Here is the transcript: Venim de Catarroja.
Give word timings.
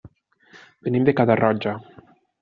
Venim 0.87 1.05
de 1.09 1.13
Catarroja. 1.19 1.75